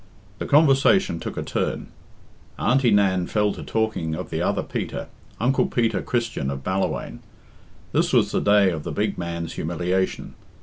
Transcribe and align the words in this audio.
The 0.39 0.47
conversation 0.47 1.19
took 1.19 1.37
a 1.37 1.43
turn. 1.43 1.89
Auntie 2.57 2.89
Nan 2.89 3.27
fell 3.27 3.53
to 3.53 3.61
talking 3.61 4.15
of 4.15 4.31
the 4.31 4.41
other 4.41 4.63
Peter, 4.63 5.09
uncle 5.39 5.67
Peter 5.67 6.01
Christian 6.01 6.49
of 6.49 6.63
Ballawhaine. 6.63 7.19
This 7.91 8.11
was 8.11 8.31
the 8.31 8.41
day 8.41 8.71
of 8.71 8.81
the 8.81 8.91
big 8.91 9.19
man's 9.19 9.53
humiliation. 9.53 10.33